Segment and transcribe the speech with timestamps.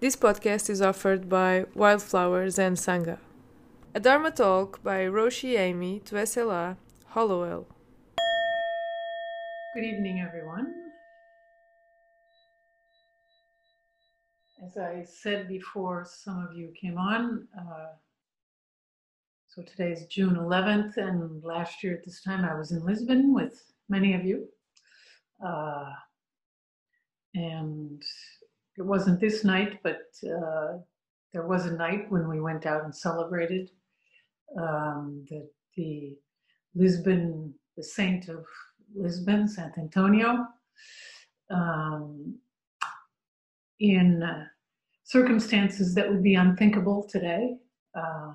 [0.00, 3.18] This podcast is offered by Wildflowers and Sangha.
[3.94, 6.76] A Dharma talk by Roshi Amy to SLA,
[7.10, 7.68] Hollowell.
[9.74, 10.74] Good evening, everyone.
[14.66, 17.46] As I said before, some of you came on.
[17.56, 17.92] Uh,
[19.46, 23.32] so today is June 11th, and last year at this time I was in Lisbon
[23.32, 24.48] with many of you.
[25.44, 25.90] Uh,
[27.34, 28.02] and
[28.76, 30.78] it wasn't this night, but uh,
[31.32, 33.70] there was a night when we went out and celebrated
[34.58, 36.16] um, the, the
[36.74, 38.44] Lisbon, the saint of
[38.94, 40.46] Lisbon, Sant Antonio,
[41.50, 42.38] um,
[43.80, 44.44] in uh,
[45.04, 47.56] circumstances that would be unthinkable today.
[47.96, 48.32] Uh,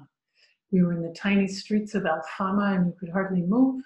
[0.71, 3.81] we were in the tiny streets of Alfama and you could hardly move.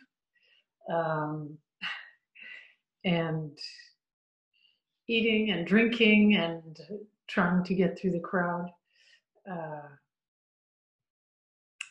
[0.92, 1.58] Um,
[3.06, 3.58] and
[5.08, 6.80] eating and drinking and
[7.28, 8.70] trying to get through the crowd.
[9.50, 9.88] Uh,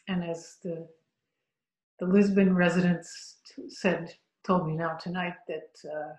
[0.09, 0.87] and as the
[1.99, 6.13] the Lisbon residents t- said, told me now tonight that uh,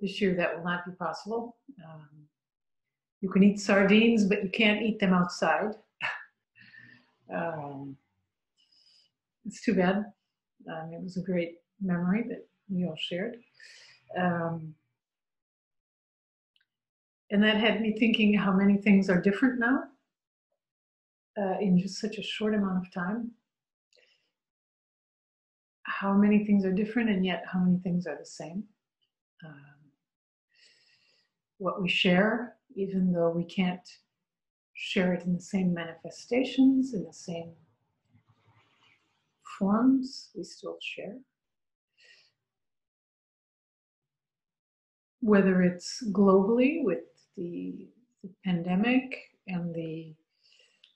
[0.00, 1.56] this year that will not be possible.
[1.84, 2.08] Um,
[3.20, 5.72] you can eat sardines, but you can't eat them outside.
[7.34, 7.94] um,
[9.44, 10.04] it's too bad.
[10.66, 13.36] Um, it was a great memory that we all shared.
[14.18, 14.74] Um,
[17.30, 19.84] and that had me thinking how many things are different now
[21.38, 23.30] uh, in just such a short amount of time.
[25.82, 28.64] How many things are different, and yet how many things are the same.
[29.44, 29.76] Um,
[31.58, 33.88] what we share, even though we can't
[34.74, 37.52] share it in the same manifestations, in the same
[39.58, 41.16] forms, we still share.
[45.20, 47.88] Whether it's globally with the,
[48.22, 50.14] the pandemic and the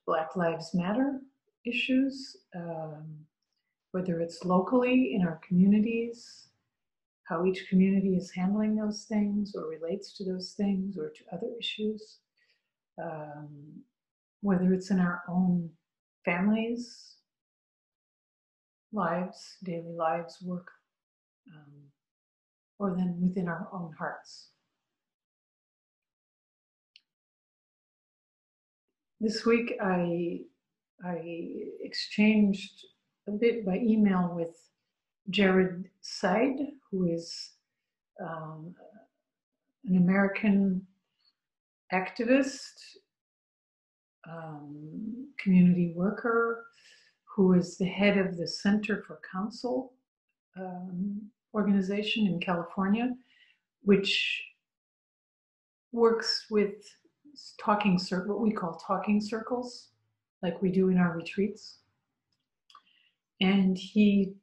[0.07, 1.21] Black Lives Matter
[1.67, 3.17] issues, um,
[3.93, 6.49] whether it's locally in our communities,
[7.25, 11.49] how each community is handling those things or relates to those things or to other
[11.59, 12.19] issues,
[13.03, 13.49] um,
[14.41, 15.71] whether it's in our own
[16.25, 17.17] families,
[18.93, 20.67] lives, daily lives, work,
[21.55, 21.73] um,
[22.79, 24.49] or then within our own hearts.
[29.23, 30.41] This week I
[31.05, 31.21] I
[31.81, 32.87] exchanged
[33.29, 34.57] a bit by email with
[35.29, 37.51] Jared Seide, who is
[38.19, 38.75] um,
[39.85, 40.87] an American
[41.93, 42.97] activist,
[44.27, 46.65] um, community worker,
[47.25, 49.93] who is the head of the Center for Council
[50.59, 51.21] um,
[51.53, 53.15] organization in California,
[53.83, 54.43] which
[55.93, 56.73] works with
[57.61, 59.89] talking circle, what we call talking circles,
[60.43, 61.79] like we do in our retreats.
[63.41, 64.35] And he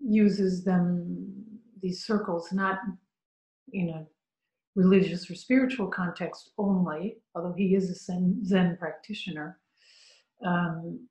[0.00, 1.34] uses them,
[1.80, 2.78] these circles, not
[3.72, 4.06] in a
[4.74, 9.58] religious or spiritual context only, although he is a Zen, Zen practitioner.
[10.44, 11.08] Um,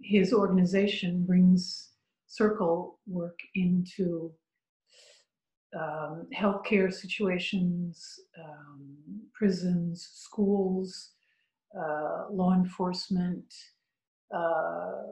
[0.00, 1.90] his organization brings
[2.26, 4.32] circle work into
[5.74, 8.96] um, healthcare situations, um,
[9.32, 11.10] prisons, schools,
[11.76, 13.44] uh, law enforcement,
[14.34, 15.02] uh,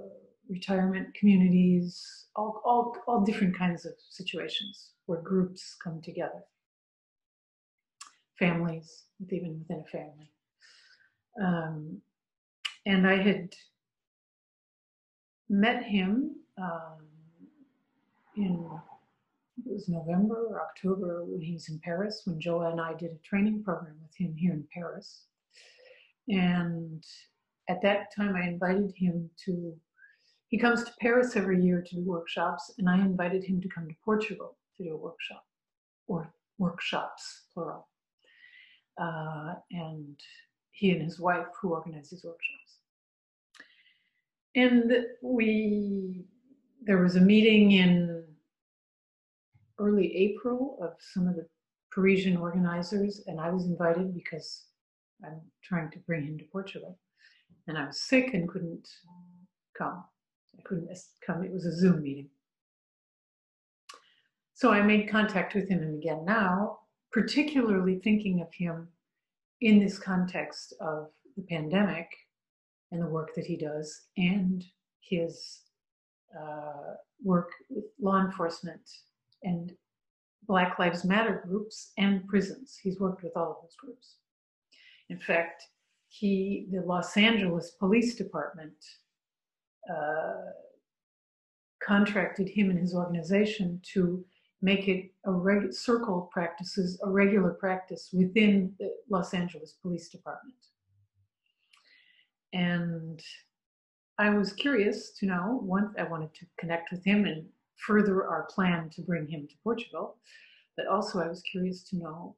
[0.49, 6.45] retirement communities, all, all, all different kinds of situations where groups come together.
[8.39, 10.31] Families, even within a family.
[11.43, 12.01] Um,
[12.87, 13.55] and I had
[15.49, 17.07] met him um,
[18.37, 18.69] in
[19.59, 23.11] it was November or October when he was in Paris, when Joa and I did
[23.11, 25.25] a training program with him here in Paris.
[26.29, 27.05] And
[27.69, 29.75] at that time, I invited him to,
[30.49, 33.89] he comes to Paris every year to do workshops, and I invited him to come
[33.89, 35.45] to Portugal to do a workshop,
[36.07, 37.89] or workshops, plural.
[39.01, 40.19] Uh, and
[40.71, 42.79] he and his wife, who organize these workshops.
[44.55, 46.25] And we,
[46.83, 48.22] there was a meeting in
[49.79, 51.47] early April of some of the
[51.91, 54.65] Parisian organizers, and I was invited because
[55.25, 56.99] I'm trying to bring him to Portugal.
[57.69, 58.89] And I was sick and couldn't
[59.77, 60.03] come.
[60.59, 60.89] I couldn't
[61.25, 61.45] come.
[61.45, 62.29] It was a Zoom meeting.
[64.55, 66.79] So I made contact with him again now,
[67.11, 68.89] particularly thinking of him
[69.61, 72.09] in this context of the pandemic
[72.91, 74.65] and the work that he does and
[75.01, 75.63] his
[76.39, 78.83] uh, work with law enforcement
[79.45, 79.73] and
[80.47, 82.79] Black Lives Matter groups and prisons.
[82.83, 84.17] He's worked with all of those groups.
[85.09, 85.63] In fact,
[86.09, 88.75] he, the Los Angeles Police Department,
[89.91, 90.51] uh,
[91.83, 94.25] contracted him and his organization to
[94.61, 100.55] make it a circle practices a regular practice within the Los Angeles Police Department.
[102.53, 103.21] And
[104.19, 105.61] I was curious to know.
[105.63, 107.47] One, I wanted to connect with him and
[107.87, 110.17] further our plan to bring him to Portugal,
[110.77, 112.37] but also I was curious to know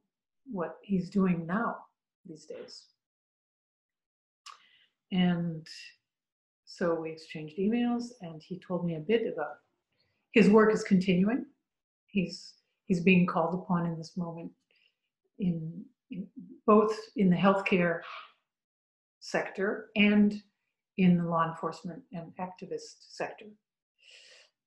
[0.51, 1.77] what he's doing now
[2.25, 2.83] these days.
[5.11, 5.65] And
[6.65, 9.57] so we exchanged emails, and he told me a bit about
[10.31, 11.45] his work is continuing.
[12.07, 12.55] He's
[12.85, 14.51] he's being called upon in this moment
[15.39, 16.27] in, in
[16.67, 18.01] both in the healthcare
[19.19, 20.35] sector and
[20.97, 23.45] in the law enforcement and activist sector.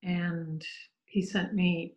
[0.03, 0.65] And
[1.05, 1.97] he sent me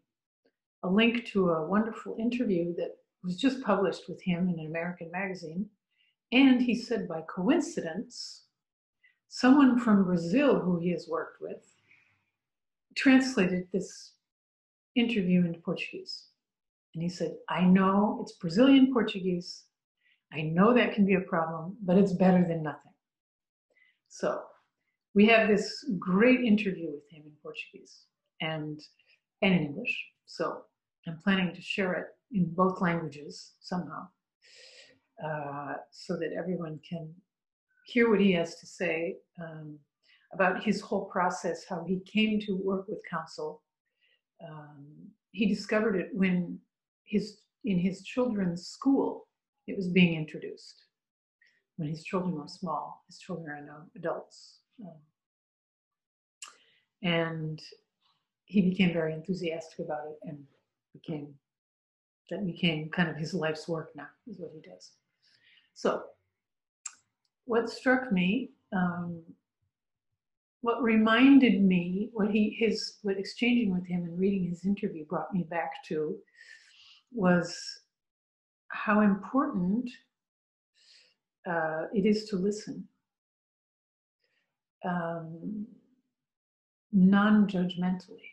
[0.83, 5.11] a link to a wonderful interview that was just published with him in an American
[5.11, 5.67] magazine.
[6.31, 8.45] And he said, by coincidence,
[9.27, 11.75] someone from Brazil who he has worked with
[12.95, 14.13] translated this
[14.95, 16.25] interview into Portuguese.
[16.93, 19.63] And he said, I know it's Brazilian Portuguese.
[20.33, 22.91] I know that can be a problem, but it's better than nothing.
[24.09, 24.41] So
[25.13, 28.05] we have this great interview with him in Portuguese
[28.39, 28.79] and,
[29.41, 29.95] and in English.
[30.25, 30.61] So
[31.07, 34.07] I'm planning to share it in both languages somehow
[35.23, 37.13] uh, so that everyone can
[37.85, 39.77] hear what he has to say um,
[40.33, 43.61] about his whole process, how he came to work with council.
[44.47, 44.85] Um,
[45.31, 46.59] he discovered it when
[47.03, 49.27] his in his children's school
[49.67, 50.85] it was being introduced
[51.81, 53.03] when his children were small.
[53.07, 54.60] His children are now adults.
[57.03, 57.59] And
[58.45, 60.37] he became very enthusiastic about it and
[60.93, 61.33] became
[62.29, 64.91] that became kind of his life's work now is what he does.
[65.73, 66.03] So
[67.45, 69.21] what struck me um,
[70.61, 75.33] what reminded me what he his what exchanging with him and reading his interview brought
[75.33, 76.15] me back to
[77.11, 77.57] was
[78.69, 79.89] how important
[81.49, 82.87] uh, it is to listen
[84.85, 85.65] um,
[86.91, 88.27] non-judgmentally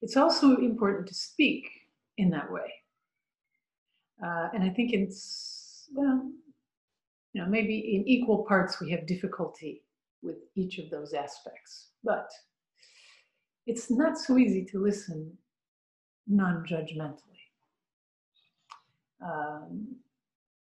[0.00, 1.68] it's also important to speak
[2.18, 2.72] in that way
[4.24, 6.30] uh, and i think it's well
[7.32, 9.82] you know maybe in equal parts we have difficulty
[10.22, 11.88] with each of those aspects.
[12.04, 12.30] But
[13.66, 15.36] it's not so easy to listen
[16.26, 17.18] non judgmentally.
[19.24, 19.96] Um,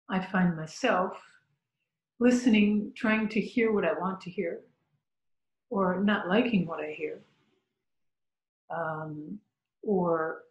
[0.09, 1.13] I find myself
[2.19, 4.61] listening, trying to hear what I want to hear,
[5.71, 7.21] or not liking what I hear,
[8.71, 9.39] um,
[9.83, 10.43] or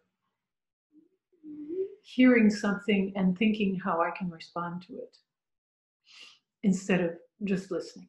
[2.02, 5.16] hearing something and thinking how I can respond to it
[6.62, 7.10] instead of
[7.44, 8.08] just listening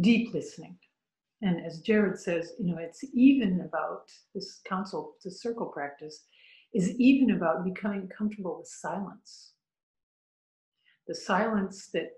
[0.00, 0.76] deep listening.
[1.42, 6.24] And as Jared says, you know, it's even about this council this circle practice
[6.74, 9.52] is even about becoming comfortable with silence.
[11.08, 12.10] The silence that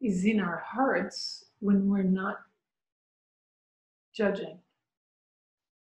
[0.00, 2.36] is in our hearts when we're not
[4.12, 4.58] judging,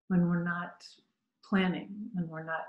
[0.07, 0.85] when we're not
[1.43, 2.67] planning, when we're not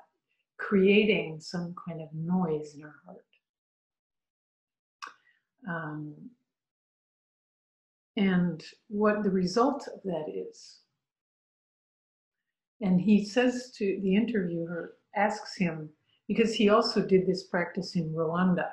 [0.58, 3.24] creating some kind of noise in our heart.
[5.68, 6.14] Um,
[8.16, 10.80] and what the result of that is.
[12.80, 15.88] And he says to the interviewer, asks him,
[16.26, 18.68] because he also did this practice in Rwanda.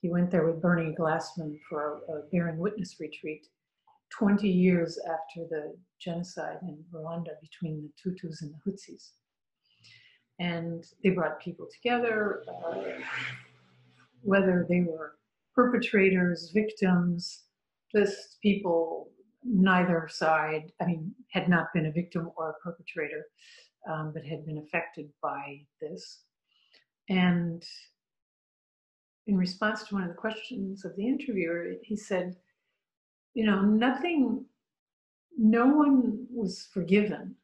[0.00, 3.46] He went there with Bernie Glassman for a, a bearing witness retreat
[4.10, 9.10] 20 years after the genocide in Rwanda between the Tutus and the Hutsis.
[10.38, 12.82] And they brought people together, uh,
[14.22, 15.16] whether they were
[15.54, 17.44] perpetrators, victims,
[17.94, 19.10] just people,
[19.42, 23.26] neither side, I mean, had not been a victim or a perpetrator,
[23.90, 26.22] um, but had been affected by this.
[27.08, 27.64] And
[29.28, 32.34] in response to one of the questions of the interviewer, he said,
[33.34, 34.44] you know, nothing,
[35.36, 37.36] no one was forgiven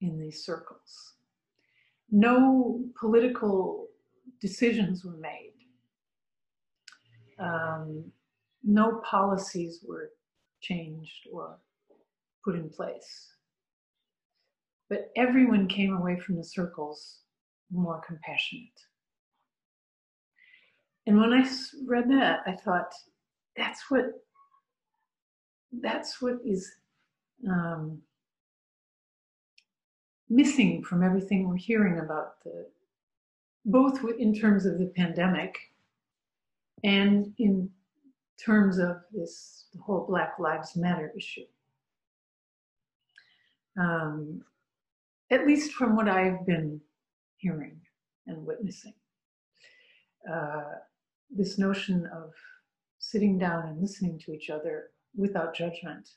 [0.00, 1.14] in these circles.
[2.10, 3.88] No political
[4.40, 5.52] decisions were made.
[7.38, 8.10] Um,
[8.64, 10.10] no policies were
[10.62, 11.58] changed or
[12.42, 13.28] put in place.
[14.88, 17.18] But everyone came away from the circles
[17.70, 18.80] more compassionate.
[21.10, 21.44] And when I
[21.88, 22.92] read that, I thought,
[23.56, 24.12] that's what
[25.82, 26.70] that's what is
[27.48, 28.00] um,
[30.28, 32.64] missing from everything we're hearing about the
[33.64, 35.58] both in terms of the pandemic
[36.84, 37.68] and in
[38.38, 41.46] terms of this whole Black Lives Matter issue.
[43.76, 44.44] Um,
[45.32, 46.80] at least from what I've been
[47.36, 47.80] hearing
[48.28, 48.94] and witnessing.
[50.32, 50.74] Uh,
[51.30, 52.32] this notion of
[52.98, 56.08] sitting down and listening to each other without judgment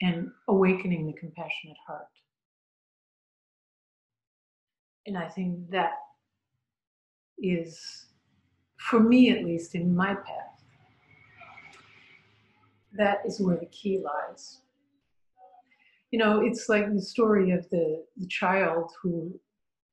[0.00, 2.06] and awakening the compassionate heart.
[5.06, 5.94] And I think that
[7.38, 8.06] is,
[8.78, 10.64] for me at least, in my path,
[12.94, 14.60] that is where the key lies.
[16.10, 19.38] You know, it's like the story of the, the child who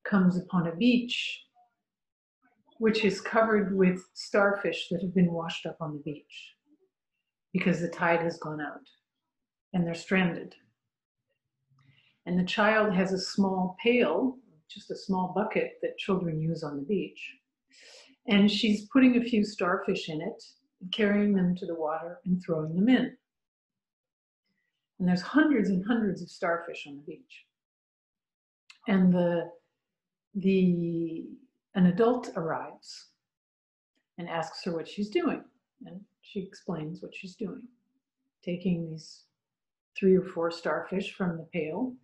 [0.04, 1.44] comes upon a beach
[2.80, 6.54] which is covered with starfish that have been washed up on the beach
[7.52, 8.80] because the tide has gone out
[9.74, 10.54] and they're stranded.
[12.24, 14.38] And the child has a small pail,
[14.70, 17.20] just a small bucket that children use on the beach.
[18.28, 20.42] And she's putting a few starfish in it,
[20.90, 23.14] carrying them to the water and throwing them in.
[24.98, 27.44] And there's hundreds and hundreds of starfish on the beach.
[28.88, 29.50] And the
[30.34, 31.26] the
[31.74, 33.06] an adult arrives
[34.18, 35.42] and asks her what she's doing.
[35.86, 37.62] And she explains what she's doing,
[38.44, 39.24] taking these
[39.98, 41.94] three or four starfish from the pail,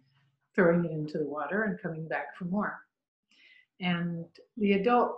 [0.54, 2.78] throwing it into the water, and coming back for more.
[3.80, 4.24] And
[4.56, 5.16] the adult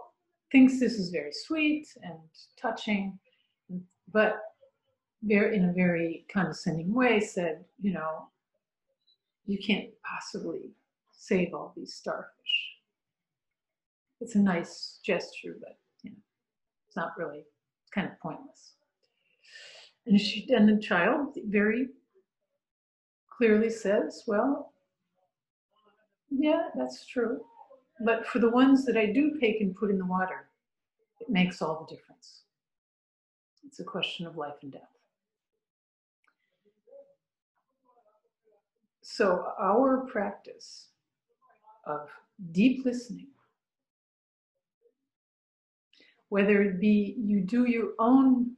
[0.50, 2.18] thinks this is very sweet and
[2.60, 3.18] touching,
[4.12, 4.36] but
[5.22, 8.28] very, in a very condescending way said, you know,
[9.46, 10.70] you can't possibly
[11.12, 12.67] save all these starfish
[14.20, 16.16] it's a nice gesture, but you know,
[16.86, 18.74] it's not really, it's kind of pointless.
[20.06, 21.88] And she and the child very
[23.30, 24.72] clearly says, Well,
[26.30, 27.40] yeah, that's true.
[28.04, 30.48] But for the ones that I do take and put in the water,
[31.20, 32.42] it makes all the difference.
[33.66, 34.82] It's a question of life and death.
[39.02, 40.88] So, our practice
[41.86, 42.08] of
[42.52, 43.28] deep listening
[46.28, 48.52] whether it be you do your own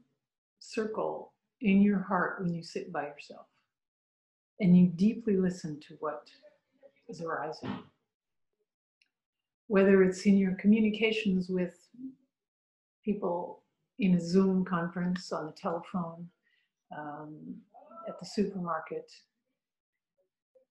[0.58, 3.46] circle in your heart when you sit by yourself
[4.60, 6.28] and you deeply listen to what
[7.08, 7.78] is arising.
[9.68, 11.88] Whether it's in your communications with
[13.04, 13.62] people
[13.98, 16.28] in a Zoom conference, on the telephone,
[16.96, 17.36] um,
[18.08, 19.10] at the supermarket,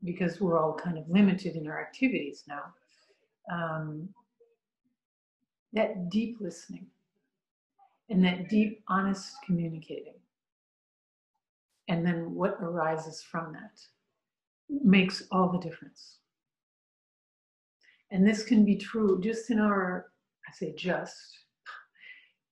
[0.03, 2.63] because we're all kind of limited in our activities now.
[3.51, 4.09] Um,
[5.73, 6.87] that deep listening
[8.09, 10.15] and that deep, honest communicating.
[11.87, 13.79] And then what arises from that
[14.69, 16.17] makes all the difference.
[18.11, 20.11] And this can be true just in our,
[20.47, 21.39] I say just,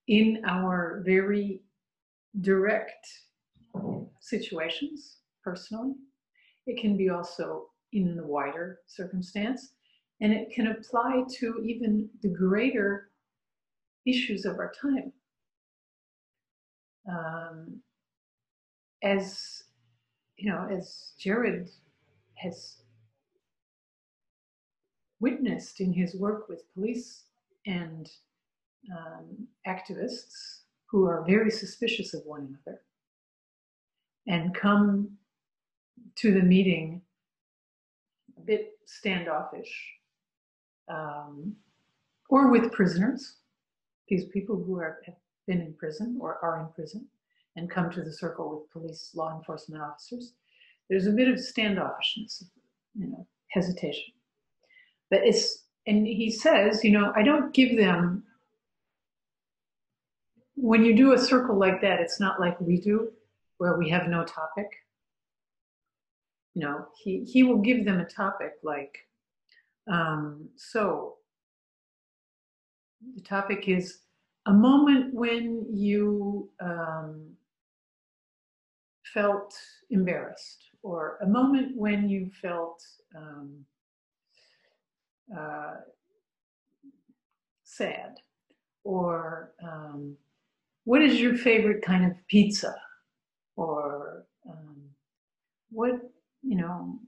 [0.07, 1.61] in our very
[2.41, 3.07] direct
[4.21, 5.93] situations personally.
[6.65, 9.73] It can be also in the wider circumstance.
[10.19, 13.09] And it can apply to even the greater
[14.05, 15.13] issues of our time.
[17.07, 17.81] Um,
[19.03, 19.63] as
[20.37, 21.69] you know, as Jared
[22.35, 22.77] has
[25.19, 27.25] witnessed in his work with police
[27.65, 28.09] and
[28.91, 32.81] um, activists who are very suspicious of one another
[34.27, 35.09] and come
[36.15, 37.01] to the meeting
[38.37, 39.96] a bit standoffish
[40.89, 41.55] um,
[42.29, 43.37] or with prisoners
[44.07, 45.15] these people who are, have
[45.47, 47.05] been in prison or are in prison
[47.55, 50.33] and come to the circle with police, law enforcement officers,
[50.89, 52.43] there's a bit of standoffishness,
[52.95, 54.13] you know, hesitation.
[55.09, 58.23] But it's, and he says, you know, I don't give them,
[60.55, 63.11] when you do a circle like that, it's not like we do,
[63.57, 64.67] where we have no topic.
[66.53, 69.06] You know, he, he will give them a topic like,
[69.87, 71.15] um, so
[73.15, 73.99] the topic is
[74.45, 77.29] a moment when you um,
[79.13, 79.53] felt
[79.89, 82.83] embarrassed, or a moment when you felt
[83.15, 83.65] um,
[85.37, 85.75] uh,
[87.63, 88.15] sad,
[88.83, 90.15] or um,
[90.85, 92.75] what is your favorite kind of pizza,
[93.55, 94.77] or um,
[95.69, 95.99] what
[96.43, 96.99] you know,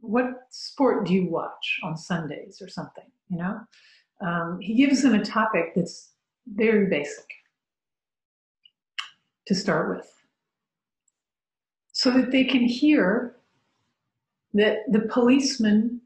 [0.00, 3.60] what sport do you watch on Sundays or something, you know?
[4.20, 6.10] um, he gives them a topic that's
[6.46, 7.26] very basic
[9.46, 10.12] to start with
[11.92, 13.36] so that they can hear
[14.54, 16.00] that the policeman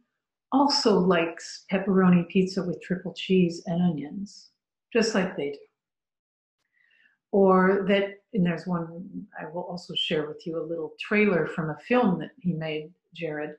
[0.53, 4.51] also likes pepperoni pizza with triple cheese and onions,
[4.93, 5.59] just like they do.
[7.31, 11.71] Or that, and there's one I will also share with you a little trailer from
[11.71, 13.57] a film that he made, Jared,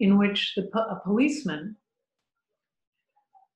[0.00, 1.76] in which the, a policeman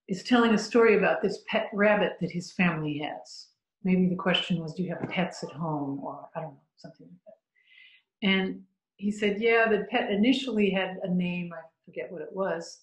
[0.08, 3.48] is telling a story about this pet rabbit that his family has.
[3.84, 6.00] Maybe the question was, Do you have pets at home?
[6.02, 8.28] Or I don't know, something like that.
[8.28, 8.62] And
[8.96, 12.80] he said, Yeah, the pet initially had a name, I forget what it was,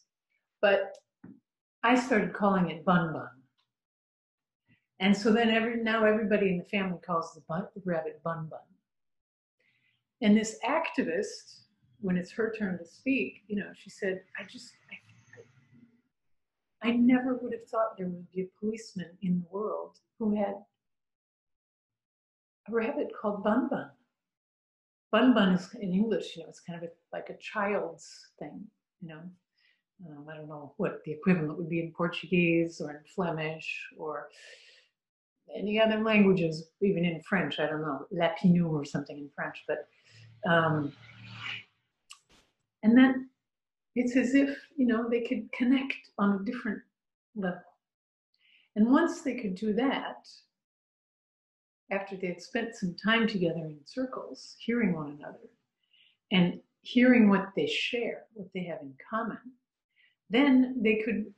[0.61, 0.97] but
[1.83, 3.29] I started calling it Bun Bun.
[4.99, 8.47] And so then every now everybody in the family calls the, bun, the rabbit Bun
[8.49, 8.59] Bun.
[10.21, 11.61] And this activist,
[12.01, 14.73] when it's her turn to speak, you know, she said, I just,
[16.83, 20.35] I, I never would have thought there would be a policeman in the world who
[20.35, 20.55] had
[22.67, 23.89] a rabbit called Bun Bun.
[25.11, 28.63] Bun Bun is in English, you know, it's kind of a, like a child's thing,
[29.01, 29.21] you know.
[30.07, 34.29] Um, I don't know what the equivalent would be in Portuguese or in Flemish or
[35.53, 37.59] any other languages, even in French.
[37.59, 39.65] I don't know, Lapinou or something in French.
[39.67, 39.87] But
[40.49, 40.93] um,
[42.83, 43.29] and then
[43.95, 46.81] it's as if you know they could connect on a different
[47.35, 47.61] level.
[48.75, 50.27] And once they could do that,
[51.91, 55.49] after they had spent some time together in circles, hearing one another,
[56.31, 59.39] and hearing what they share, what they have in common,
[60.29, 61.33] then they could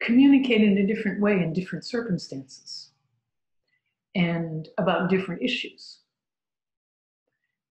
[0.00, 2.90] communicate in a different way in different circumstances
[4.14, 6.00] and about different issues.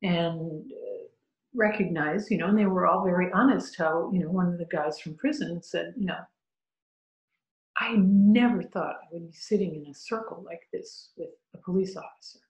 [0.02, 0.97] And uh,
[1.54, 4.66] recognize, you know, and they were all very honest how, you know, one of the
[4.66, 6.20] guys from prison said, you know,
[7.76, 11.96] I never thought I would be sitting in a circle like this with a police
[11.96, 12.40] officer.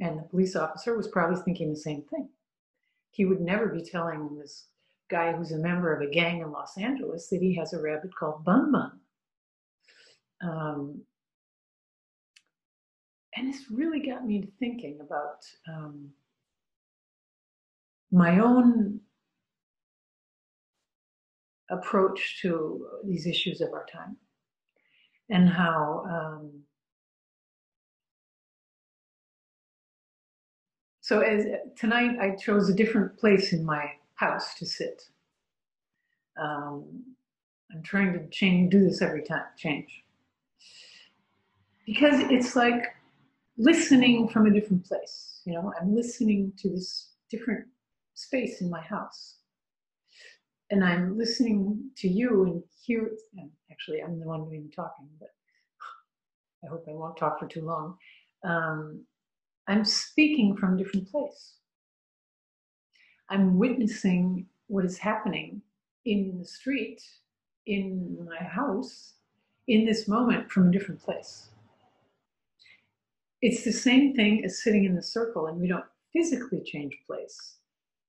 [0.00, 2.28] And the police officer was probably thinking the same thing.
[3.10, 4.68] He would never be telling this
[5.10, 8.14] guy who's a member of a gang in Los Angeles that he has a rabbit
[8.14, 9.00] called Bun Bun.
[10.42, 11.02] Um,
[13.36, 16.08] and this really got me thinking about um,
[18.12, 19.00] my own
[21.70, 24.16] approach to these issues of our time
[25.30, 26.50] and how um,
[31.00, 31.44] so as
[31.76, 33.84] tonight i chose a different place in my
[34.16, 35.04] house to sit.
[36.40, 37.04] Um,
[37.72, 40.02] i'm trying to change do this every time change.
[41.86, 42.84] Because it's like
[43.56, 47.66] listening from a different place you know i'm listening to this different
[48.20, 49.36] space in my house
[50.70, 53.10] and I'm listening to you and hear.
[53.70, 55.28] Actually, I'm the one doing talking, but
[56.64, 57.96] I hope I won't talk for too long.
[58.44, 59.04] Um,
[59.68, 61.54] I'm speaking from a different place.
[63.28, 65.62] I'm witnessing what is happening
[66.04, 67.02] in the street,
[67.66, 69.14] in my house,
[69.68, 71.48] in this moment from a different place.
[73.42, 77.56] It's the same thing as sitting in the circle, and we don't physically change place,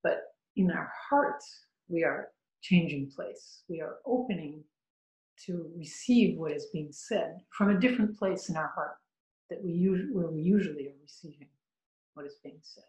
[0.03, 0.21] but
[0.55, 2.29] in our hearts, we are
[2.61, 3.63] changing place.
[3.69, 4.63] We are opening
[5.45, 8.97] to receive what is being said from a different place in our heart
[9.49, 11.47] that we where we usually are receiving
[12.13, 12.83] what is being said.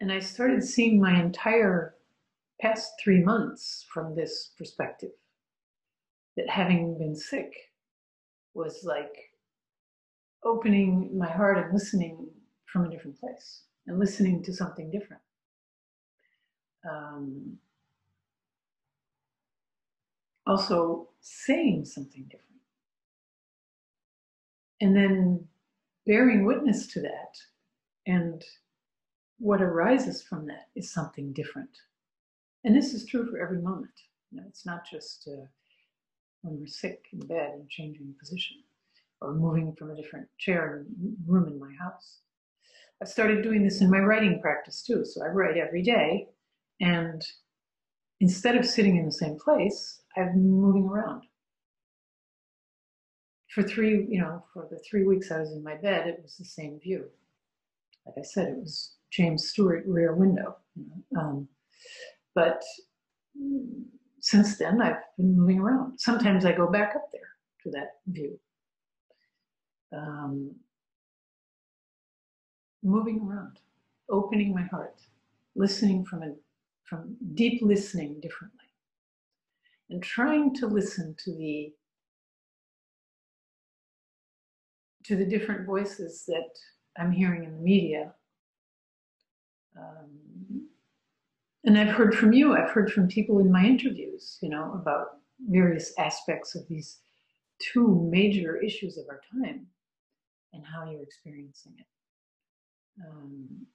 [0.00, 1.94] And I started seeing my entire
[2.60, 5.10] past three months from this perspective
[6.36, 7.50] that having been sick
[8.54, 9.12] was like
[10.44, 12.28] opening my heart and listening
[12.76, 15.22] from a different place and listening to something different
[16.88, 17.58] um,
[20.46, 22.44] also saying something different.
[24.80, 25.46] And then
[26.06, 27.38] bearing witness to that
[28.06, 28.44] and
[29.38, 31.70] what arises from that is something different.
[32.64, 33.92] And this is true for every moment.
[34.30, 35.46] You know, it's not just uh,
[36.42, 38.56] when we're sick in bed and changing position
[39.22, 40.84] or moving from a different chair
[41.26, 42.18] room in my house.
[43.00, 45.04] I've started doing this in my writing practice too.
[45.04, 46.28] So I write every day
[46.80, 47.22] and
[48.20, 51.24] instead of sitting in the same place, I've been moving around.
[53.48, 56.36] For three, you know, for the three weeks I was in my bed, it was
[56.36, 57.06] the same view.
[58.04, 60.56] Like I said, it was James Stewart rear window.
[61.18, 61.48] Um,
[62.34, 62.62] but
[64.20, 65.98] since then, I've been moving around.
[65.98, 67.28] Sometimes I go back up there
[67.62, 68.38] to that view.
[69.96, 70.54] Um,
[72.86, 73.58] moving around,
[74.10, 75.00] opening my heart,
[75.54, 76.32] listening from a
[76.84, 78.66] from deep listening differently
[79.90, 81.72] and trying to listen to the
[85.04, 86.50] to the different voices that
[86.98, 88.12] I'm hearing in the media.
[89.78, 90.66] Um,
[91.64, 95.18] and I've heard from you, I've heard from people in my interviews, you know, about
[95.48, 96.98] various aspects of these
[97.60, 99.66] two major issues of our time
[100.52, 101.86] and how you're experiencing it.
[103.04, 103.66] Um,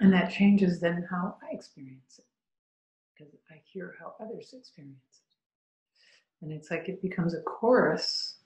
[0.00, 2.24] and that changes then how I experience it
[3.16, 6.44] because I hear how others experience it.
[6.44, 8.36] And it's like it becomes a chorus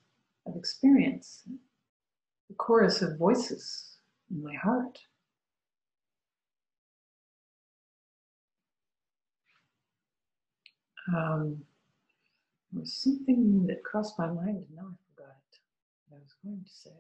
[0.47, 1.43] of experience,
[2.51, 3.97] a chorus of voices
[4.31, 4.99] in my heart.
[11.15, 11.63] Um,
[12.73, 15.37] there was something that crossed my mind, and now I forgot
[16.09, 16.91] what I was going to say.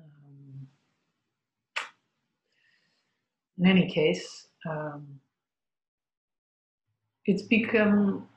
[0.00, 0.66] Um,
[3.58, 5.06] in any case, um,
[7.26, 8.28] it's become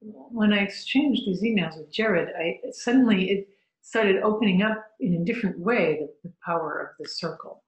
[0.00, 3.48] when I exchanged these emails with Jared, I suddenly it
[3.82, 7.62] started opening up in a different way the, the power of the circle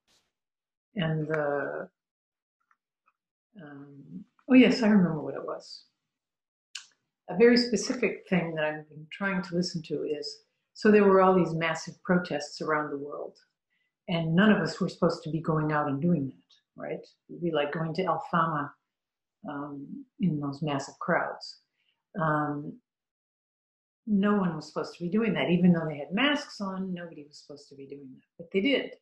[0.96, 1.88] and the.
[3.62, 5.84] Um, oh yes, I remember what it was.
[7.28, 10.38] A very specific thing that I've been trying to listen to is
[10.74, 13.36] so there were all these massive protests around the world,
[14.08, 17.06] and none of us were supposed to be going out and doing that, right?
[17.28, 18.70] It'd be like going to Alfama
[19.48, 21.60] um, in those massive crowds.
[22.20, 22.78] Um,
[24.06, 26.92] no one was supposed to be doing that, even though they had masks on.
[26.92, 28.94] Nobody was supposed to be doing that, but they did.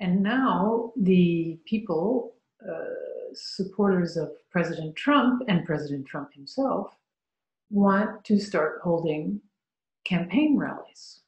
[0.00, 2.34] And now the people,
[2.66, 6.96] uh, supporters of President Trump and President Trump himself,
[7.70, 9.40] want to start holding
[10.04, 11.20] campaign rallies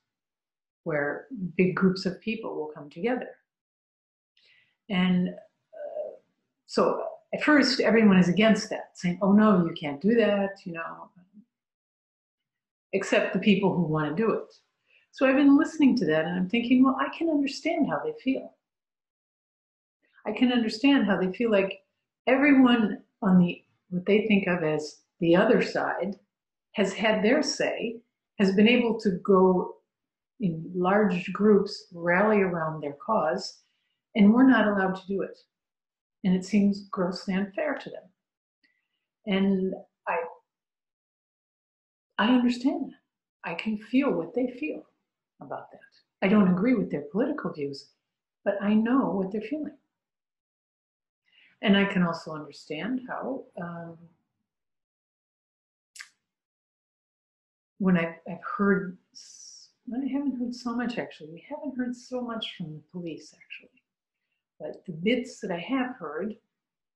[0.85, 3.29] where big groups of people will come together.
[4.91, 6.13] And uh,
[6.67, 10.73] so at first everyone is against that, saying, oh no, you can't do that, you
[10.73, 11.09] know,
[12.93, 14.55] except the people who want to do it.
[15.11, 18.13] So I've been listening to that and I'm thinking, well, I can understand how they
[18.23, 18.55] feel.
[20.27, 21.84] I can understand how they feel like
[22.27, 26.17] everyone on the what they think of as the other side
[26.73, 28.01] has had their say,
[28.39, 29.77] has been able to go
[30.41, 33.61] in large groups, rally around their cause,
[34.17, 35.39] and we're not allowed to do it
[36.25, 38.03] and it seems grossly unfair to them.
[39.27, 39.75] And
[40.09, 40.17] I,
[42.19, 43.51] I understand that.
[43.51, 44.83] I can feel what they feel
[45.41, 45.81] about that.
[46.23, 47.91] I don't agree with their political views,
[48.43, 49.77] but I know what they're feeling.
[51.65, 53.99] And I can also understand how, um,
[57.79, 58.97] when I've, I've heard,
[59.93, 63.81] I haven't heard so much actually, we haven't heard so much from the police actually
[64.65, 66.37] but the bits that I have heard,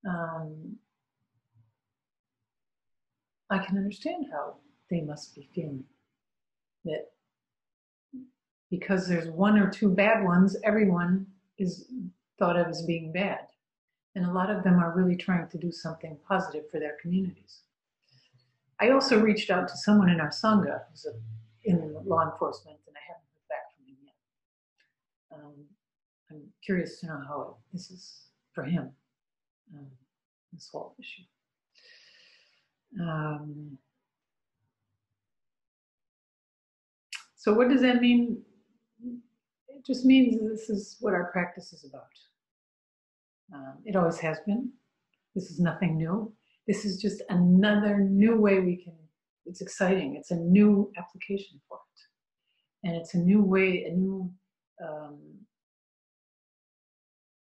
[0.09, 0.77] um,
[3.51, 4.57] I can understand how
[4.91, 5.85] they must be feeling.
[6.85, 7.11] That
[8.71, 11.27] because there's one or two bad ones, everyone
[11.59, 11.91] is
[12.39, 13.48] thought of as being bad.
[14.19, 17.61] And a lot of them are really trying to do something positive for their communities.
[18.81, 21.07] I also reached out to someone in our Sangha who's
[21.63, 25.39] in law enforcement, and I haven't heard back from him yet.
[25.39, 25.55] Um,
[26.33, 28.91] I'm curious to know how this is for him,
[29.73, 29.87] um,
[30.53, 31.23] this whole issue.
[33.01, 33.79] Um,
[37.37, 38.43] so, what does that mean?
[39.69, 42.09] It just means this is what our practice is about.
[43.55, 44.71] Um, it always has been.
[45.35, 46.33] This is nothing new.
[46.67, 48.95] This is just another new way we can.
[49.47, 50.17] It's exciting.
[50.17, 54.31] It's a new application for it, and it's a new way, a new
[54.87, 55.19] um,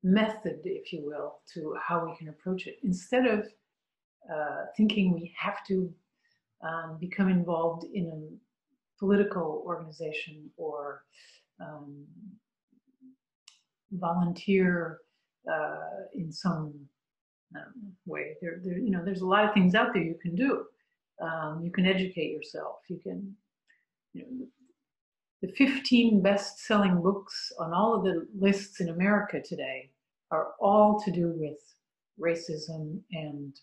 [0.03, 2.77] method, if you will, to how we can approach it.
[2.85, 3.41] Instead of
[4.33, 5.93] uh, thinking we have to
[6.63, 11.03] um, become involved in a political organization or
[11.61, 12.05] um,
[13.93, 14.99] volunteer
[15.51, 16.75] uh, in some
[17.57, 18.37] um, way.
[18.41, 20.65] There, there, you know, there's a lot of things out there you can do.
[21.21, 22.77] Um, you can educate yourself.
[22.89, 23.35] You can,
[24.13, 24.47] you know,
[25.43, 29.91] the 15 best selling books on all of the lists in America today
[30.31, 31.59] are all to do with
[32.21, 33.55] racism and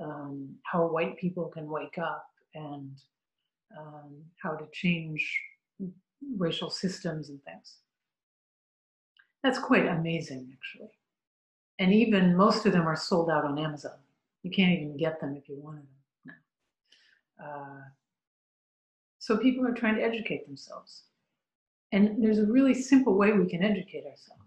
[0.00, 2.92] um, how white people can wake up and
[3.76, 5.38] um, how to change
[6.36, 7.76] racial systems and things.
[9.42, 10.90] That's quite amazing, actually.
[11.78, 13.98] And even most of them are sold out on Amazon.
[14.42, 16.34] You can't even get them if you wanted them
[17.38, 17.44] now.
[17.44, 17.80] Uh,
[19.18, 21.04] so people are trying to educate themselves.
[21.92, 24.42] And there's a really simple way we can educate ourselves.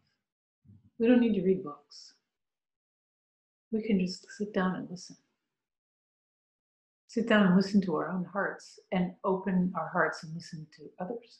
[1.00, 2.13] We don't need to read books.
[3.72, 5.15] We can just sit down and listen.
[7.08, 10.84] sit down and listen to our own hearts and open our hearts and listen to
[11.00, 11.39] others.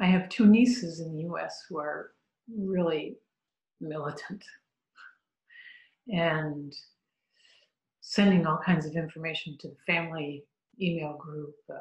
[0.00, 2.12] I have two nieces in the US who are
[2.48, 3.16] really
[3.80, 4.44] militant.
[6.08, 6.72] And
[8.00, 10.44] sending all kinds of information to the family
[10.80, 11.78] email group, uh,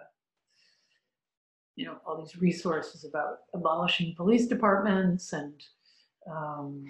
[1.75, 5.53] you know, all these resources about abolishing police departments and
[6.29, 6.85] um,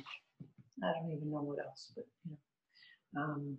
[0.83, 2.37] I don't even know what else, but you
[3.13, 3.57] know, um,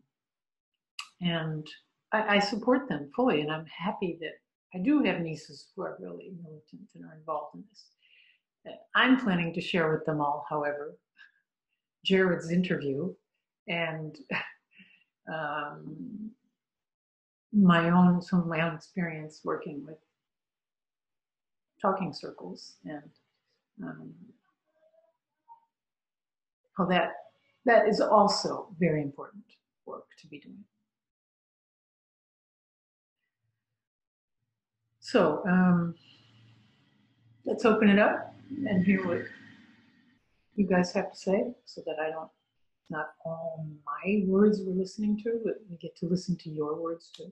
[1.21, 1.67] and
[2.13, 4.35] I, I, support them fully, and I'm happy that
[4.75, 7.85] I do have nieces who are really militant and are involved in this.
[8.95, 10.97] I'm planning to share with them all, however,
[12.05, 13.15] Jared's interview
[13.69, 14.17] and
[15.33, 16.31] um,
[17.53, 19.99] my own some of my own experience working with
[21.81, 23.11] talking circles and
[23.83, 24.13] um,
[26.77, 27.13] how that
[27.65, 29.45] that is also very important
[29.87, 30.65] work to be doing.
[35.07, 35.95] So um,
[37.45, 39.23] let's open it up and hear what
[40.57, 42.29] you guys have to say so that I don't,
[42.91, 47.09] not all my words we're listening to, but we get to listen to your words
[47.17, 47.31] too.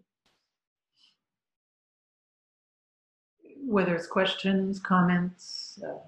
[3.66, 5.98] Whether it's questions, comments, uh,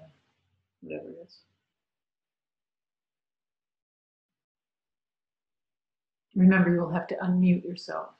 [0.79, 1.39] whatever it is.
[6.33, 8.16] Remember, you will have to unmute yourself.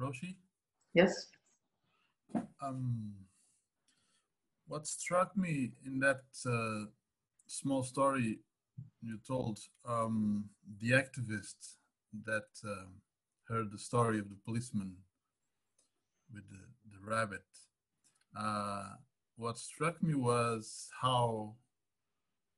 [0.00, 0.36] Roshi?
[0.94, 1.12] Yes.
[2.62, 3.12] Um,
[4.66, 6.86] what struck me in that uh,
[7.46, 8.38] small story
[9.02, 10.44] you told, um,
[10.80, 11.76] the activist
[12.24, 12.86] that uh,
[13.48, 14.94] heard the story of the policeman
[16.32, 16.58] with the,
[16.92, 17.44] the rabbit.
[18.38, 18.94] Uh,
[19.36, 21.54] what struck me was how,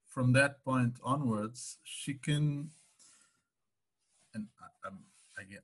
[0.07, 2.71] from that point onwards, she can,
[4.35, 4.99] and I, I'm,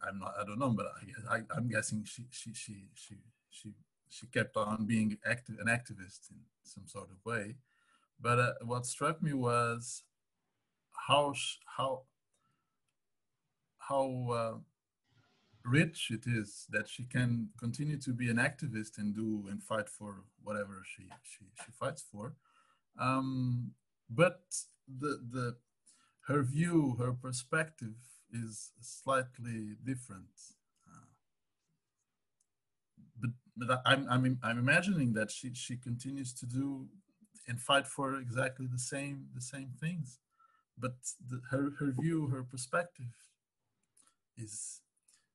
[0.05, 0.87] I, am not, I don't know, but
[1.31, 3.17] I I, I'm guessing she, she, she, she,
[3.51, 3.73] she,
[4.09, 7.57] she kept on being active, an activist in some sort of way.
[8.21, 10.03] But uh, what struck me was
[11.07, 11.35] how,
[11.77, 12.03] how,
[13.79, 14.59] how uh,
[15.65, 19.89] rich it is that she can continue to be an activist and do and fight
[19.89, 22.35] for whatever she she, she fights for
[22.99, 23.71] um,
[24.11, 24.41] but
[25.01, 25.57] the the
[26.27, 27.97] her view her perspective
[28.33, 30.29] is slightly different
[30.89, 31.07] uh,
[33.21, 36.87] but but I'm, I'm i'm imagining that she she continues to do
[37.47, 40.19] and fight for exactly the same the same things
[40.79, 40.95] but
[41.29, 43.15] the, her her view her perspective
[44.37, 44.81] is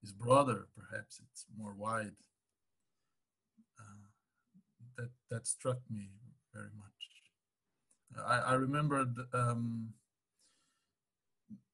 [0.03, 2.17] is broader, perhaps it's more wide.
[3.79, 4.07] Uh,
[4.97, 6.09] that that struck me
[6.53, 8.25] very much.
[8.27, 9.93] I, I remembered um,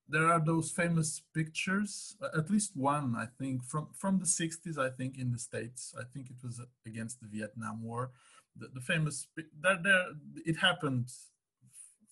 [0.09, 4.77] there are those famous pictures, at least one, I think, from from the 60s.
[4.77, 5.93] I think in the states.
[5.97, 8.11] I think it was against the Vietnam War.
[8.55, 10.05] The, the famous there there
[10.45, 11.09] it happened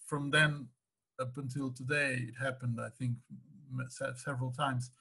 [0.05, 0.67] from then
[1.19, 2.27] up until today.
[2.29, 3.17] It happened, I think,
[4.15, 4.91] several times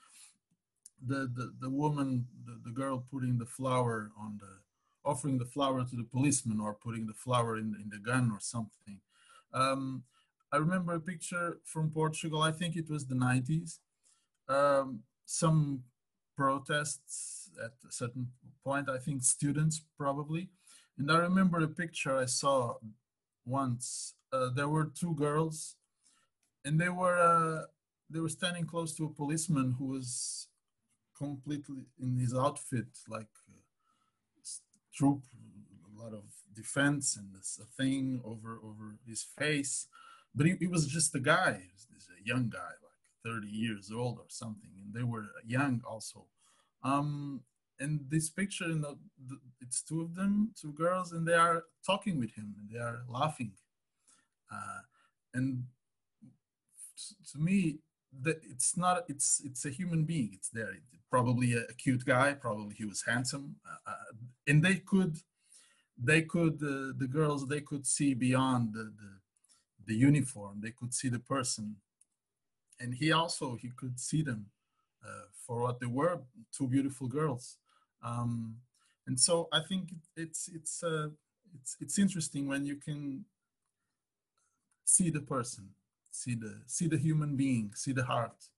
[1.05, 5.85] the, the, the woman, the, the girl putting the flower on the, offering the flower
[5.85, 9.01] to the policeman or putting the flower in, in the gun or something.
[9.53, 10.05] Um,
[10.53, 13.79] I remember a picture from Portugal, I think it was the 90s.
[14.49, 15.83] Um, some
[16.37, 18.29] protests at a certain
[18.65, 20.51] point, I think students probably.
[20.99, 22.75] And I remember a picture I saw
[23.45, 24.15] once.
[24.33, 25.77] Uh, there were two girls
[26.65, 27.67] and they were, uh,
[28.09, 30.49] they were standing close to a policeman who was
[31.17, 33.61] completely in his outfit, like uh,
[34.95, 35.23] troop,
[35.97, 39.89] a lot of defense and this a thing over over his face.
[40.37, 44.27] But he, he was just a guy, a young guy, like 30 years old or
[44.29, 46.27] something, and they were young also.
[46.85, 47.41] Um,
[47.81, 51.65] and this picture, you know, the, it's two of them, two girls, and they are
[51.85, 53.53] talking with him, and they are laughing.
[54.53, 54.81] Uh,
[55.35, 55.65] and
[57.33, 57.79] to me,
[58.23, 60.31] that it's not it's it's a human being.
[60.33, 60.73] It's there.
[61.11, 62.33] Probably a, cute guy.
[62.35, 63.57] Probably he was handsome.
[63.67, 64.13] Uh, uh,
[64.47, 65.19] and they could
[65.99, 69.11] they could uh, the girls they could see beyond the, the,
[69.87, 71.77] the uniform they could see the person
[72.81, 74.47] and he also he could see them
[75.05, 76.19] uh, for what they were
[76.57, 77.59] two beautiful girls
[78.03, 78.57] um,
[79.07, 81.09] and so i think it's it's uh,
[81.55, 83.25] it's it's interesting when you can
[84.85, 85.71] see the person
[86.17, 88.49] see the see the human being, see the heart,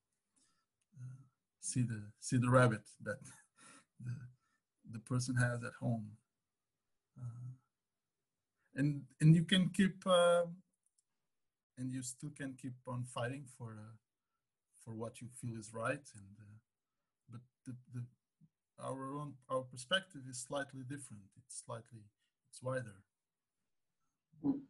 [0.97, 1.19] uh,
[1.61, 3.19] see the see the rabbit that
[4.05, 4.15] the,
[4.93, 6.07] the person has at home.
[7.19, 7.51] Uh,
[8.77, 10.45] and and you can keep uh,
[11.79, 13.95] and you still can keep on fighting for uh,
[14.85, 16.57] for what you feel is right and uh,
[17.31, 18.03] but the, the
[18.83, 22.03] our own our perspective is slightly different it's slightly
[22.51, 23.03] it's wider
[24.45, 24.61] Mm.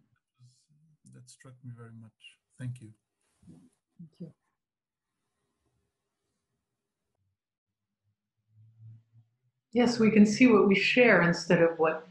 [1.15, 2.89] that struck me very much thank you
[3.99, 4.33] Thank you.
[9.73, 12.07] Yes, we can see what we share instead of what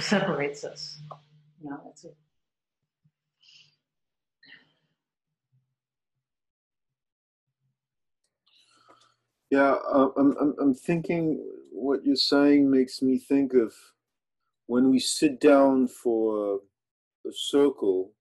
[0.00, 0.98] separates us.
[1.62, 2.16] You know, that's it.
[9.52, 13.74] Yeah, uh, I'm, I'm, I'm thinking what you're saying makes me think of
[14.66, 16.60] when we sit down for
[17.26, 18.12] a circle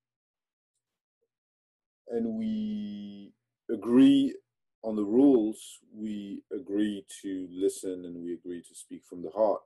[2.09, 3.33] and we
[3.71, 4.35] agree
[4.83, 9.63] on the rules, we agree to listen and we agree to speak from the heart.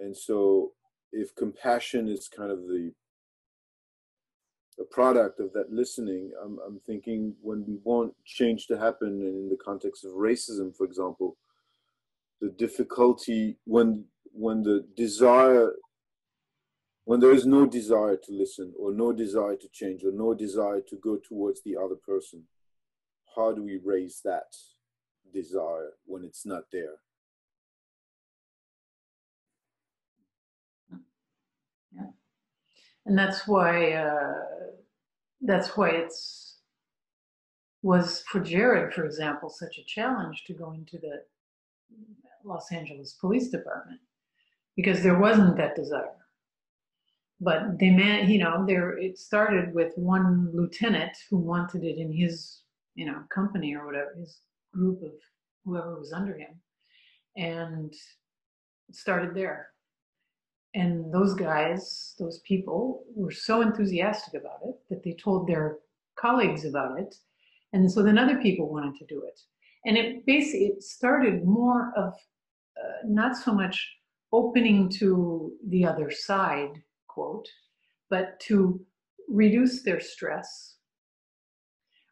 [0.00, 0.72] And so,
[1.12, 2.92] if compassion is kind of the
[4.80, 9.36] a product of that listening, I'm, I'm thinking when we want change to happen, and
[9.44, 11.36] in the context of racism, for example,
[12.40, 15.72] the difficulty when when the desire
[17.04, 20.80] when there is no desire to listen or no desire to change or no desire
[20.80, 22.42] to go towards the other person
[23.36, 24.54] how do we raise that
[25.32, 26.96] desire when it's not there
[31.96, 32.06] Yeah.
[33.06, 34.34] And that's why uh,
[35.42, 36.58] that's why it's
[37.82, 41.22] was for Jared, for example, such a challenge to go into the
[42.44, 44.00] Los Angeles Police Department
[44.74, 46.16] because there wasn't that desire.
[47.40, 52.12] But they man, you know, there it started with one lieutenant who wanted it in
[52.12, 52.60] his,
[52.94, 54.38] you know, company or whatever, his
[54.72, 55.12] group of
[55.64, 56.60] whoever was under him,
[57.36, 57.92] and
[58.88, 59.73] it started there.
[60.74, 65.78] And those guys, those people, were so enthusiastic about it that they told their
[66.16, 67.14] colleagues about it,
[67.72, 69.40] and so then other people wanted to do it.
[69.86, 73.96] And it basically it started more of uh, not so much
[74.32, 77.48] opening to the other side, quote,
[78.10, 78.84] but to
[79.28, 80.76] reduce their stress,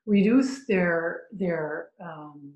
[0.07, 2.53] reduce their their um,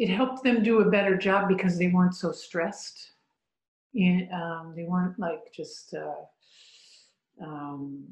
[0.00, 3.12] it helped them do a better job because they weren't so stressed.
[4.32, 8.06] Um, they weren't like just uh, um,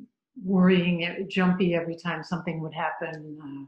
[0.44, 3.38] worrying, jumpy every time something would happen.
[3.42, 3.64] Uh,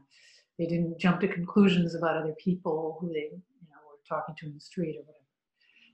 [0.59, 4.45] they didn't jump to conclusions about other people who they you know were talking to
[4.45, 5.25] in the street or whatever.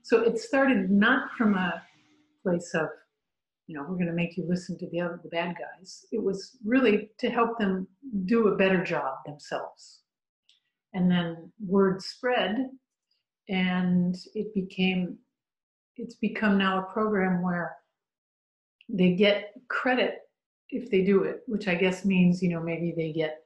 [0.02, 1.82] So it started not from a
[2.42, 2.90] place of
[3.68, 6.04] you know we're going to make you listen to the other the bad guys.
[6.12, 7.88] It was really to help them
[8.26, 10.00] do a better job themselves.
[10.94, 12.70] And then word spread,
[13.48, 15.18] and it became
[15.96, 17.76] it's become now a program where
[18.88, 20.20] they get credit
[20.70, 23.44] if they do it, which I guess means you know maybe they get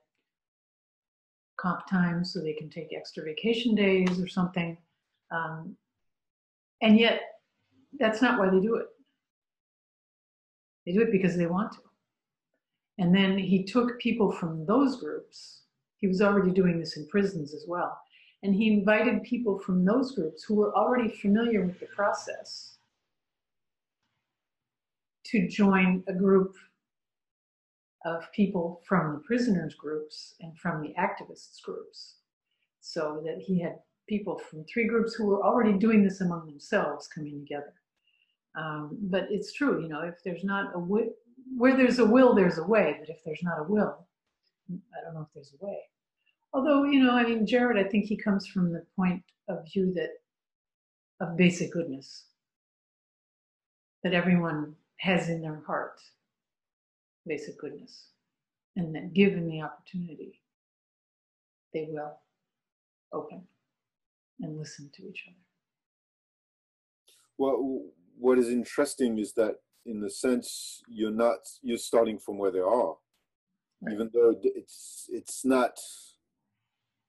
[1.58, 4.76] comp time so they can take extra vacation days or something.
[5.30, 5.76] Um,
[6.82, 7.20] and yet,
[7.98, 8.86] that's not why they do it.
[10.84, 11.78] They do it because they want to.
[12.98, 15.61] And then he took people from those groups.
[16.02, 17.96] He was already doing this in prisons as well.
[18.42, 22.78] And he invited people from those groups who were already familiar with the process
[25.26, 26.56] to join a group
[28.04, 32.16] of people from the prisoners groups and from the activists groups
[32.80, 33.76] so that he had
[34.08, 37.72] people from three groups who were already doing this among themselves coming together
[38.56, 41.12] um, but it's true you know if there's not a wi-
[41.56, 44.04] where there's a will there's a way but if there's not a will
[44.70, 45.78] i don't know if there's a way
[46.52, 49.92] although you know i mean jared i think he comes from the point of view
[49.94, 50.10] that
[51.20, 52.26] of basic goodness
[54.02, 56.00] that everyone has in their heart
[57.26, 58.08] basic goodness.
[58.76, 60.40] And that given the opportunity,
[61.74, 62.18] they will
[63.12, 63.42] open
[64.40, 65.36] and listen to each other.
[67.38, 67.82] well
[68.18, 72.58] what is interesting is that in the sense you're not you're starting from where they
[72.58, 72.96] are
[73.82, 73.94] Right.
[73.94, 75.76] even though it's it's not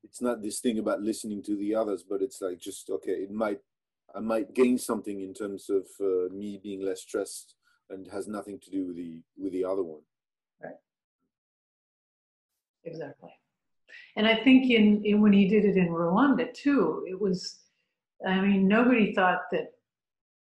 [0.03, 3.31] it's not this thing about listening to the others but it's like just okay it
[3.31, 3.59] might
[4.15, 7.55] i might gain something in terms of uh, me being less stressed
[7.89, 10.01] and has nothing to do with the with the other one
[10.63, 10.75] Right.
[12.85, 13.31] Exactly.
[14.15, 17.59] And I think in, in when he did it in Rwanda too, it was,
[18.27, 19.71] I mean, nobody thought that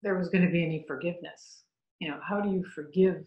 [0.03, 1.63] there was going to be any forgiveness.
[1.99, 3.25] You know, how do you forgive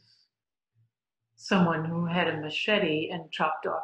[1.38, 3.84] someone who had a machete and chopped off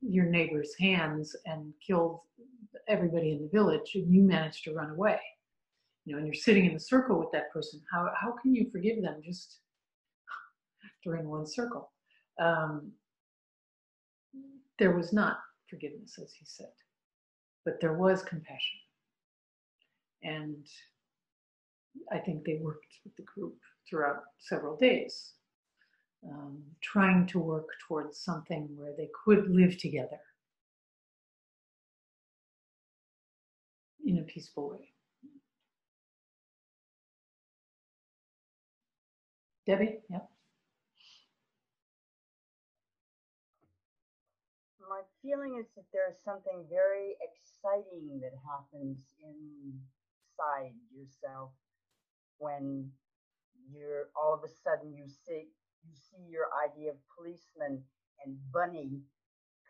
[0.00, 2.20] your neighbor's hands and killed
[2.88, 5.18] everybody in the village and you managed to run away.
[6.04, 7.80] You know, and you're sitting in the circle with that person.
[7.90, 9.60] How, how can you forgive them just
[11.02, 11.90] during one circle?
[12.38, 12.92] Um,
[14.78, 15.38] there was not
[15.70, 16.72] forgiveness, as he said,
[17.64, 18.78] but there was compassion.
[20.22, 20.66] And
[22.12, 23.56] I think they worked with the group
[23.88, 25.32] throughout several days,
[26.30, 30.20] um, trying to work towards something where they could live together
[34.04, 34.88] in a peaceful way.
[39.66, 40.18] Debbie, yeah.
[44.88, 51.52] My feeling is that there's something very exciting that happens inside yourself
[52.38, 52.90] when
[53.72, 55.48] you're all of a sudden you see
[55.84, 57.84] you see your idea of policeman
[58.24, 59.00] and bunny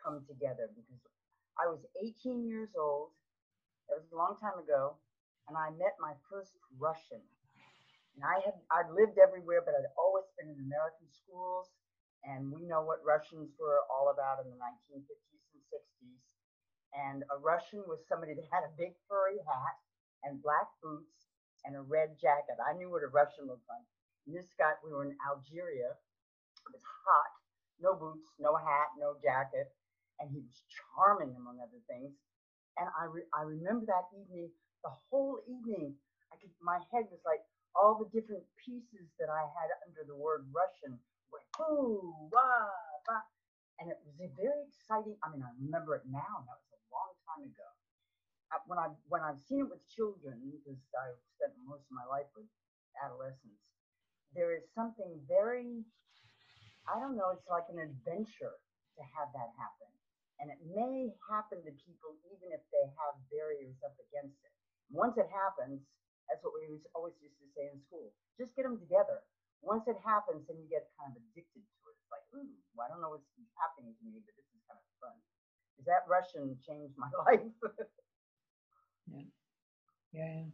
[0.03, 1.03] come together because
[1.59, 3.11] I was 18 years old.
[3.91, 4.97] It was a long time ago,
[5.49, 7.23] and I met my first Russian.
[8.15, 11.67] And I had I'd lived everywhere, but I'd always been in American schools,
[12.23, 16.21] and we know what Russians were all about in the 1950s and 60s.
[16.95, 19.77] And a Russian was somebody that had a big furry hat
[20.23, 21.27] and black boots
[21.67, 22.57] and a red jacket.
[22.63, 23.87] I knew what a Russian looked like.
[24.27, 25.99] And this guy, we were in Algeria.
[26.69, 27.33] It was hot,
[27.81, 29.73] no boots, no hat, no jacket,
[30.21, 32.13] and he was charming among other things.
[32.79, 34.51] And I, re- I remember that evening,
[34.85, 35.95] the whole evening,
[36.33, 37.43] I could, my head was like
[37.77, 40.99] all the different pieces that I had under the word Russian
[42.33, 42.71] wah,
[43.09, 43.23] wah.
[43.81, 45.17] And it was a very exciting.
[45.25, 46.47] I mean, I remember it now.
[46.47, 47.69] That was a long time ago
[48.53, 52.07] uh, when I when I've seen it with children, because I've spent most of my
[52.09, 52.49] life with
[53.05, 53.61] adolescents,
[54.35, 55.85] there is something very,
[56.85, 58.57] I don't know, it's like an adventure
[58.97, 59.91] to have that happen,
[60.39, 64.53] and it may happen to people even if they have barriers up against it.
[64.93, 65.81] Once it happens,
[66.29, 69.25] that's what we always used to say in school: just get them together.
[69.65, 71.97] Once it happens, then you get kind of addicted to it.
[71.97, 73.25] It's like, ooh, I don't know what's
[73.57, 75.17] happening to me, but this is kind of fun.
[75.81, 77.49] Is that Russian changed my life?
[79.09, 79.25] Yeah.
[80.13, 80.21] Yeah.
[80.23, 80.45] Yeah.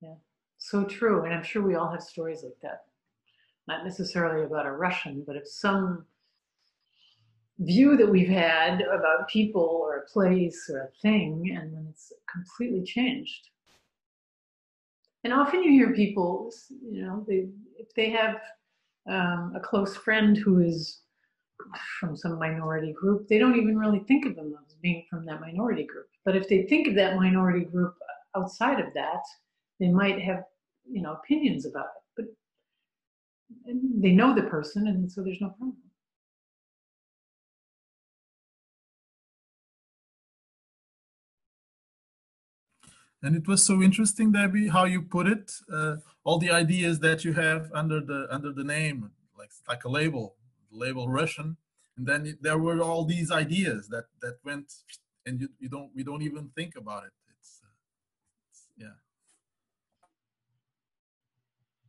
[0.00, 0.18] Yeah.
[0.58, 1.24] So true.
[1.24, 2.87] And I'm sure we all have stories like that.
[3.68, 6.06] Not necessarily about a Russian, but of some
[7.58, 12.10] view that we've had about people or a place or a thing, and then it's
[12.32, 13.50] completely changed.
[15.22, 16.50] And often you hear people,
[16.90, 17.48] you know, they,
[17.78, 18.36] if they have
[19.10, 21.02] um, a close friend who is
[22.00, 25.42] from some minority group, they don't even really think of them as being from that
[25.42, 26.08] minority group.
[26.24, 27.94] But if they think of that minority group
[28.34, 29.22] outside of that,
[29.78, 30.44] they might have,
[30.90, 32.02] you know, opinions about it.
[33.66, 35.76] They know the person, and so there's no problem.
[43.22, 45.52] And it was so interesting, Debbie, how you put it.
[45.72, 49.88] Uh, all the ideas that you have under the under the name, like like a
[49.88, 50.36] label,
[50.70, 51.56] label Russian,
[51.96, 54.72] and then it, there were all these ideas that that went,
[55.26, 57.12] and you you don't we don't even think about it.
[57.38, 57.68] It's, uh,
[58.50, 58.94] it's yeah.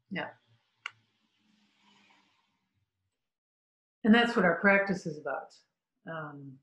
[0.10, 0.30] Yeah.
[4.10, 5.54] And that's what our practice is about.
[6.12, 6.54] Um,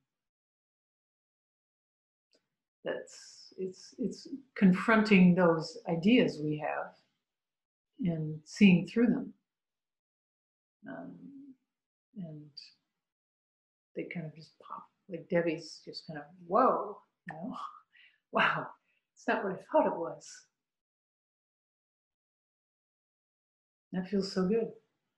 [2.84, 4.26] that's it's it's
[4.56, 6.90] confronting those ideas we have
[8.00, 9.32] and seeing through them.
[10.88, 11.14] Um,
[12.16, 12.50] and
[13.94, 14.82] they kind of just pop.
[15.08, 17.56] Like Debbie's just kind of, whoa, you know,
[18.32, 18.66] wow,
[19.14, 20.28] it's not what I thought it was.
[23.92, 24.72] That feels so good.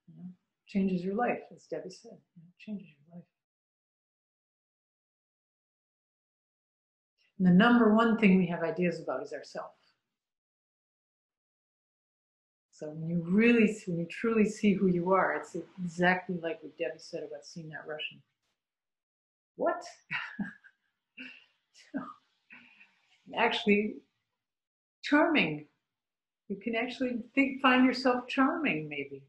[0.08, 0.37] You know?
[0.68, 2.18] Changes your life, as Debbie said.
[2.58, 3.24] Changes your life.
[7.38, 9.70] And the number one thing we have ideas about is ourself.
[12.70, 16.76] So when you really, when you truly see who you are, it's exactly like what
[16.76, 18.22] Debbie said about seeing that Russian.
[19.56, 19.82] What?
[23.36, 23.94] actually,
[25.02, 25.66] charming.
[26.48, 29.22] You can actually think, find yourself charming, maybe.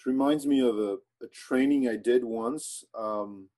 [0.00, 2.84] It, reminds me of a, a, training I did once.
[2.96, 3.48] Um,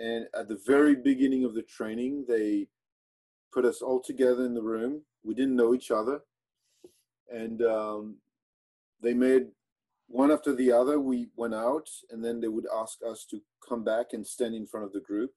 [0.00, 2.68] and at the very beginning of the training, they
[3.52, 5.02] put us all together in the room.
[5.24, 6.20] We didn't know each other.
[7.32, 8.16] And um,
[9.02, 9.48] they made
[10.08, 11.00] one after the other.
[11.00, 14.66] We went out, and then they would ask us to come back and stand in
[14.66, 15.32] front of the group.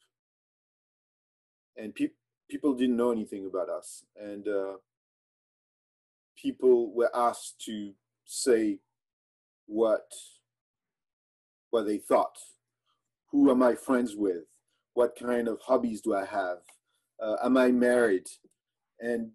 [1.75, 2.11] And pe-
[2.49, 4.05] people didn't know anything about us.
[4.15, 4.73] And uh,
[6.37, 7.93] people were asked to
[8.25, 8.79] say
[9.69, 10.11] what
[11.69, 12.35] what they thought.
[13.31, 14.45] Who am I friends with?
[14.95, 16.57] What kind of hobbies do I have?
[17.21, 18.27] Uh, am I married?
[18.99, 19.31] And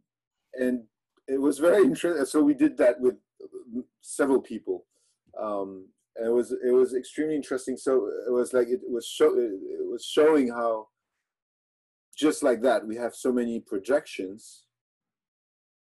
[0.54, 0.84] and
[1.28, 2.26] it was very interesting.
[2.26, 3.14] So we did that with
[4.00, 4.84] several people.
[5.40, 7.76] Um, it was it was extremely interesting.
[7.76, 10.88] So it was like it was show it was showing how
[12.16, 14.64] just like that we have so many projections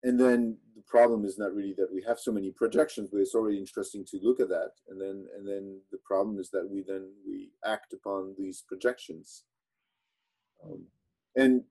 [0.02, 3.34] and then the problem is not really that we have so many projections but it's
[3.34, 4.72] already interesting to look at that.
[4.88, 9.44] And then and then the problem is that we then we act upon these projections.
[10.64, 10.84] Um,
[11.36, 11.62] and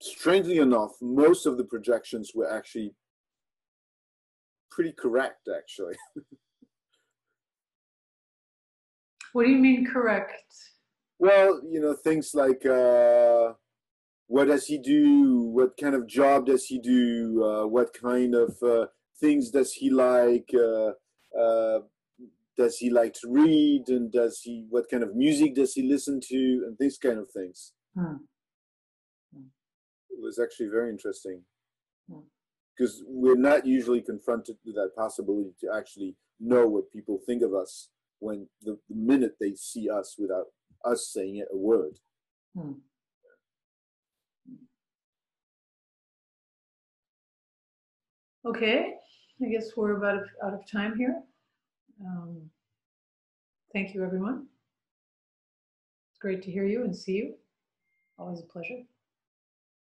[0.00, 2.94] strangely enough most of the projections were actually
[4.70, 5.96] pretty correct actually.
[9.32, 10.54] What do you mean correct?
[11.18, 13.54] Well you know things like uh
[14.26, 15.42] what does he do?
[15.52, 17.44] What kind of job does he do?
[17.44, 18.86] Uh, what kind of uh,
[19.20, 20.50] things does he like?
[20.54, 20.92] Uh,
[21.38, 21.80] uh,
[22.56, 23.84] does he like to read?
[23.88, 24.66] And does he?
[24.70, 26.64] What kind of music does he listen to?
[26.66, 27.72] And these kind of things.
[27.94, 28.16] Hmm.
[29.34, 31.42] It was actually very interesting
[32.76, 33.04] because hmm.
[33.08, 37.90] we're not usually confronted with that possibility to actually know what people think of us
[38.20, 40.46] when the, the minute they see us without
[40.84, 41.98] us saying it a word.
[42.56, 42.72] Hmm.
[48.46, 48.96] Okay,
[49.42, 51.22] I guess we're about out of time here.
[52.04, 52.42] Um,
[53.72, 54.46] thank you, everyone.
[56.10, 57.34] It's great to hear you and see you.
[58.18, 58.82] Always a pleasure.